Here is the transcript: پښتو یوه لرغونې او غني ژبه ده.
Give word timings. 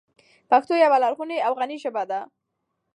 پښتو 0.49 0.73
یوه 0.83 0.97
لرغونې 1.03 1.37
او 1.45 1.51
غني 1.59 1.77
ژبه 1.83 2.03
ده. 2.11 2.19